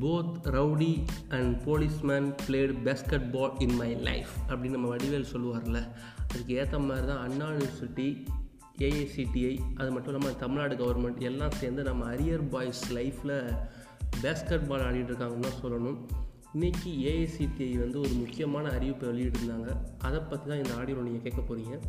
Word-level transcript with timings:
Both 0.00 0.34
rowdy 0.44 1.04
and 1.28 1.62
policeman 1.66 2.34
played 2.46 2.74
basketball 3.30 3.58
in 3.58 3.76
my 3.76 3.94
life 3.94 4.28
அப்படின்னு 4.48 4.68
நம்ம 4.68 4.96
வடிவேல் 4.96 5.26
சொல்லுவார்ல. 5.32 5.88
அதுக்கு 6.28 6.54
ஏற்ற 6.54 6.78
மாதிரி 6.78 7.06
தான் 7.06 7.30
அண்ணா 7.30 7.48
யூனிவர்சிட்டி 7.48 8.26
ஏஐசிடிஐ 8.78 9.58
அது 9.76 9.90
மட்டும் 9.90 10.14
இல்லாமல் 10.14 10.36
தமிழ்நாடு 10.36 10.74
கவர்மெண்ட் 10.76 11.18
எல்லாம் 11.18 11.50
சேர்ந்து 11.50 11.82
நம்ம 11.82 12.14
அரியர் 12.14 12.48
பாய்ஸ் 12.48 12.92
லைஃப்பில் 12.92 13.56
பேஸ்கெட் 14.22 14.66
பால் 14.66 14.80
ஆடிட்டு 14.80 15.08
இருக்காங்கன்னு 15.08 15.46
தான் 15.46 15.60
சொல்லணும். 15.62 15.96
இன்றைக்கி 16.54 16.86
ஏஐசிடிஐ 16.86 17.78
வந்து 17.78 17.98
ஒரு 17.98 18.08
முக்கியமான 18.08 18.68
அறிவிப்பை 18.68 19.08
வெளியிட்டிருந்தாங்க. 19.08 19.76
அதை 19.98 20.20
பற்றி 20.20 20.48
தான் 20.48 20.62
இந்த 20.62 20.74
ஆடியோ 20.74 20.96
நீங்கள் 20.96 21.32
கேட்க 21.32 21.54
போகிறீங்க 21.54 21.80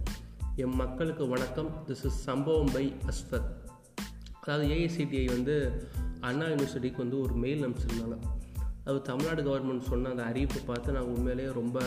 என் 0.56 0.76
மக்களுக்கு 0.76 1.28
வணக்கம். 1.28 1.84
திஸ் 1.88 2.04
இஸ் 2.04 2.22
சம்பவம் 2.22 2.72
பை 2.74 2.94
அஸ்வர் 3.06 3.48
அதாவது 4.42 4.68
ஏஐசிடிஐ 4.68 5.26
வந்து 5.26 5.88
அண்ணா 6.30 6.46
யூனிவர்சிட்டிக்கு 6.46 7.04
வந்து 7.04 7.18
ஒரு 7.22 7.34
மெயில் 7.44 7.64
அனுப்பிச்சிருந்தாங்க. 7.66 8.18
அது 8.88 9.02
தமிழ்நாடு 9.02 9.42
கவர்மெண்ட் 9.48 9.90
சொன்ன 9.90 10.10
அந்த 10.10 10.24
அறிவிப்பை 10.24 10.62
பார்த்து 10.66 10.96
நாங்கள் 10.96 11.16
உண்மையிலேயே 11.16 11.52
ரொம்ப 11.52 11.80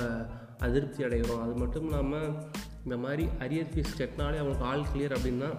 அதிருப்தி 0.58 1.04
அடைகிறோம். 1.04 1.42
அது 1.44 1.54
மட்டும் 1.54 1.84
இல்லாமல் 1.84 2.34
இந்த 2.84 2.96
மாதிரி 2.96 3.24
அரியர் 3.44 3.72
ஃபீஸ் 3.72 3.98
கட்டினாலே 3.98 4.38
அவங்களுக்கு 4.42 4.68
ஆல் 4.70 4.86
கிளியர் 4.92 5.16
அப்படின்னா 5.16 5.50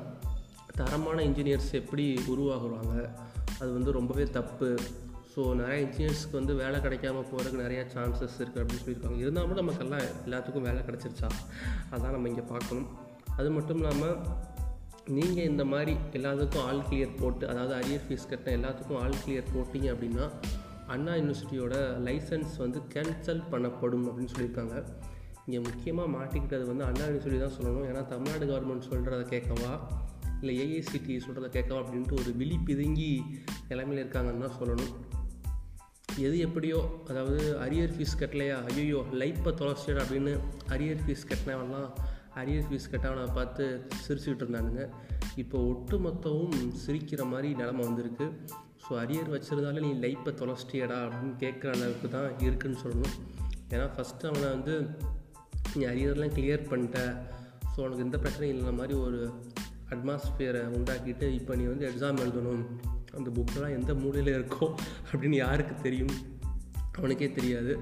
தரமான 0.79 1.17
இன்ஜினியர்ஸ் 1.23 1.71
எப்படி 1.71 2.05
உருவாகுவாங்க? 2.27 2.95
அது 3.59 3.69
வந்து 3.73 3.91
ரொம்பவே 3.91 4.25
தப்பு. 4.37 4.69
ஸோ 5.33 5.41
நிறைய 5.61 5.79
இன்ஜினியர்ஸ்க்கு 5.85 6.39
வந்து 6.39 6.53
வேலை 6.55 6.77
கிடைக்காம 6.79 7.23
போகிறதுக்கு 7.29 7.63
நிறையா 7.65 7.81
சான்சஸ் 7.95 8.37
இருக்குது 8.39 8.61
அப்படின்னு 8.61 8.83
சொல்லியிருக்காங்க. 8.83 9.17
இருந்தாலும் 9.17 9.59
நமக்கெல்லாம் 9.61 10.05
எல்லாத்துக்கும் 10.25 10.67
வேலை 10.69 10.81
கிடச்சிருச்சா? 10.81 11.29
அதான் 11.91 12.15
நம்ம 12.15 12.27
இங்கே 12.27 12.45
பார்க்கணும். 12.53 12.87
அது 13.39 13.49
மட்டும் 13.51 13.77
இல்லாமல் 13.77 14.17
நீங்கள் 15.07 15.43
இந்த 15.43 15.65
மாதிரி 15.65 15.95
எல்லாத்துக்கும் 16.13 16.63
ஆல் 16.63 16.83
கிளியர் 16.89 17.19
போட்டு 17.19 17.47
அதாவது 17.47 17.73
அரியர் 17.73 18.01
ஃபீஸ் 18.07 18.29
கட்டின 18.29 18.55
எல்லாத்துக்கும் 18.59 18.97
ஆல் 18.97 19.15
கிளியர் 19.27 19.43
போட்டிங்க 19.55 19.93
அப்படின்னா 19.93 20.31
அண்ணா 20.87 21.13
யூனிவர்சிட்டியோட 21.13 21.75
லைசன்ஸ் 22.07 22.57
வந்து 22.57 22.81
கேன்சல் 22.93 23.41
பண்ணப்படும் 23.51 24.05
அப்படின்னு 24.07 24.27
சொல்லியிருக்காங்க. 24.37 24.85
இங்கே 25.45 25.69
முக்கியமாக 25.69 26.17
மாட்டிக்கிட்டது 26.17 26.65
வந்து 26.65 26.83
அண்ணா 26.83 27.05
யூனிவர்சிட்டி 27.05 27.39
தான் 27.39 27.51
சொல்லணும். 27.61 27.87
ஏன்னா 27.89 28.05
தமிழ்நாடு 28.05 28.45
கவர்மெண்ட் 28.45 28.87
சொல்கிறத 28.89 29.23
கேட்கவா? 29.23 29.79
இல்லை 30.41 30.55
ஏஐசிடி 30.59 31.19
சொல்கிறத 31.27 31.49
கேட்கவா? 31.49 31.79
அப்படின்ட்டு 31.79 32.13
ஒரு 32.13 32.33
விழி 32.35 32.59
பிதுங்கி 32.65 33.21
நிலைமையில் 33.69 34.05
இருக்காங்கன்னு 34.05 34.47
தான் 34.47 34.59
சொல்லணும். 34.61 34.93
எது 36.17 36.39
எப்படியோ 36.39 37.03
அதாவது 37.09 37.57
அரியர் 37.61 37.93
ஃபீஸ் 37.97 38.19
கட்டலையா? 38.19 38.65
ஐயோ 38.65 39.03
லைப்பை 39.11 39.53
தொலைச்சிடு 39.53 40.01
அப்படின்னு 40.03 40.39
அரியர் 40.69 40.99
ஃபீஸ் 41.07 41.27
கட்டினவன்லாம் 41.27 41.89
அரியர் 42.41 42.67
ஃபீஸ் 42.69 42.91
கட்டாமல் 42.91 43.33
பார்த்து 43.33 43.63
சிரிச்சுக்கிட்டு 44.03 44.43
இருந்தானுங்க. 44.45 44.83
இப்போ 45.35 45.57
ஒட்டுமொத்தமும் 45.71 46.57
சிரிக்கிற 46.85 47.25
மாதிரி 47.29 47.53
நிலமை 47.53 47.85
வந்திருக்கு. 47.85 48.25
ஸோ 48.83 48.93
அரியர் 49.03 49.33
வச்சுருந்தாலும் 49.33 49.85
நீ 49.87 49.91
லைஃப்பை 50.07 50.31
தொலைச்சிட்டியடா 50.41 50.97
அப்படின்னு 51.05 51.35
கேட்குற 51.43 51.69
அளவுக்கு 51.75 52.09
தான் 52.09 52.39
இருக்குன்னு 52.39 52.77
சொல்லணும். 52.83 53.15
ஏன்னா 53.69 53.87
ஃபஸ்ட்டு 53.95 54.29
அவனை 54.29 54.49
வந்து 54.49 54.75
நீ 55.75 55.85
அரியர்லாம் 55.85 56.35
கிளியர் 56.37 56.69
பண்ணிட்ட. 56.69 56.99
ஸோ 57.73 57.79
உனக்கு 57.79 58.05
எந்த 58.05 58.17
பிரச்சனையும் 58.17 58.53
இல்லைன 58.53 58.73
மாதிரி 58.73 58.93
ஒரு 58.99 59.19
அட்மாஸ்ஃபியரை 59.89 60.61
உண்டாக்கிட்டு 60.77 61.33
இப்போ 61.33 61.55
நீ 61.55 61.63
வந்து 61.63 61.85
எக்ஸாம் 61.89 62.21
எழுதணும். 62.23 62.63
அந்த 63.13 63.29
புக்கெலாம் 63.37 63.75
எந்த 63.79 63.93
மூலையில் 63.93 64.31
இருக்கோ 64.37 64.65
அப்படின்னு 65.11 65.35
யாருக்கு 65.35 65.75
தெரியும்? 65.81 66.15
அவனுக்கே 66.97 67.31
தெரியாது. 67.31 67.73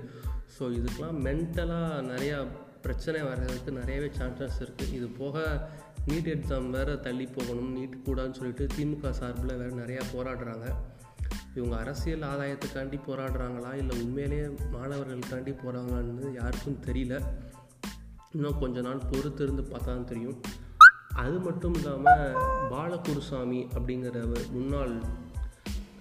ஸோ 0.55 0.63
இதுக்கெலாம் 0.77 1.17
மென்டலாக 1.27 2.01
நிறையா 2.03 2.37
பிரச்சனை 2.85 3.21
வர்றதுக்கு 3.21 3.71
நிறையவே 3.79 4.09
சான்சஸ் 4.17 4.59
இருக்குது 4.63 4.93
இது 4.99 5.07
போக 5.21 5.43
நீட் 6.09 6.29
எக்ஸாம் 6.33 6.67
வேறு 6.69 6.93
தள்ளி 7.05 7.25
போகணும் 7.37 7.71
நீட் 7.77 7.95
கூடாதுன்னு 8.07 8.39
சொல்லிட்டு 8.39 8.65
திமுக 8.75 9.09
சார்பில் 9.19 9.59
வேறு 9.61 9.81
நிறையா 9.83 10.03
போராடுறாங்க. 10.15 10.67
இவங்க 11.55 11.75
அரசியல் 11.77 12.25
ஆதாயத்துக்காண்டி 12.31 12.97
போராடுறாங்களா? 13.07 13.71
இல்லை 13.81 13.93
உண்மையிலேயே 14.03 14.47
மாணவர்களுக்காண்டி 14.73 15.53
போகிறாங்களான்னு 15.61 16.33
யாருக்கும் 16.41 16.79
தெரியல. 16.87 17.17
இன்னும் 18.31 18.59
கொஞ்ச 18.59 18.81
நாள் 18.81 19.01
பொறுத்து 19.11 19.43
இருந்து 19.43 19.63
பார்த்தா 19.71 19.91
தான் 19.91 20.09
தெரியும். 20.11 20.39
அது 21.23 21.37
மட்டும் 21.39 21.73
இல்லாமல் 21.73 22.33
பாலகுருசாமி 22.71 23.61
அப்படிங்கிற 23.75 24.23
முன்னாள் 24.55 24.95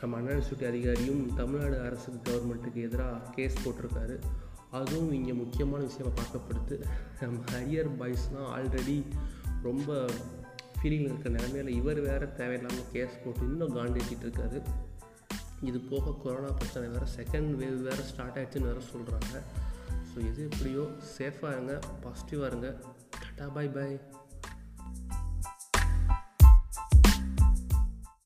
நம்ம 0.00 0.16
அண்ணன் 0.16 0.42
அதிகாரியும் 0.70 1.22
தமிழ்நாடு 1.34 1.76
அரசு 1.88 2.10
கவர்மெண்ட்டுக்கு 2.26 2.80
எதிராக 2.88 3.30
கேஸ் 3.36 3.62
போட்டிருக்காரு. 3.64 4.16
அதுவும் 4.78 5.12
இங்கே 5.18 5.34
முக்கியமான 5.42 5.80
விஷயமாக 5.88 6.14
பார்க்கப்படுது. 6.20 6.76
நம்ம 7.20 7.38
ஹரியர் 7.52 7.90
பாய்ஸ்னால் 8.00 8.48
ஆல்ரெடி 8.56 8.96
ரொம்ப 9.66 9.90
ஃபீலிங்கில் 10.78 11.10
இருக்கிற 11.10 11.32
நிலமையில 11.36 11.74
இவர் 11.80 12.00
வேறு 12.08 12.26
தேவையில்லாமல் 12.40 12.90
கேஸ் 12.94 13.20
போட்டு 13.24 13.46
இன்னும் 13.50 13.76
காண்டேற்றிட்டு 13.76 14.26
இருக்காரு. 14.26 14.58
இது 15.68 15.78
போக 15.92 16.14
கொரோனா 16.22 16.50
பிரச்சனை 16.60 16.88
வேறு 16.94 17.06
செகண்ட் 17.18 17.52
வேவ் 17.60 17.78
வேறு 17.88 18.02
ஸ்டார்ட் 18.10 18.36
ஆகிடுச்சுன்னு 18.38 18.70
வேறு 18.70 18.90
சொல்கிறாங்க 18.92 19.34
ஸோ 20.10 20.16
எது 20.30 20.40
எப்படியோ 20.50 20.82
சேஃபாக 21.14 21.54
இருங்க 21.54 21.76
பாசிட்டிவாக 22.04 22.50
இருங்க. 22.50 22.68
டாட்டா 23.22 23.46
பாய் 23.56 23.72
பாய் 23.76 23.96